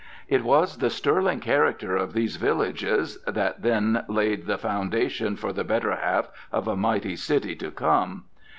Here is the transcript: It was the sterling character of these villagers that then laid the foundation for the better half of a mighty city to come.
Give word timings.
It 0.27 0.43
was 0.43 0.77
the 0.79 0.89
sterling 0.89 1.41
character 1.41 1.95
of 1.95 2.13
these 2.13 2.37
villagers 2.37 3.19
that 3.27 3.61
then 3.61 4.03
laid 4.07 4.47
the 4.47 4.57
foundation 4.57 5.35
for 5.35 5.53
the 5.53 5.63
better 5.63 5.95
half 5.95 6.31
of 6.51 6.67
a 6.67 6.75
mighty 6.75 7.15
city 7.15 7.55
to 7.57 7.69
come. 7.69 8.23